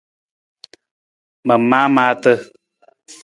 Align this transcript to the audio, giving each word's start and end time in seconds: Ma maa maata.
Ma 1.47 1.55
maa 1.69 1.87
maata. 1.95 2.31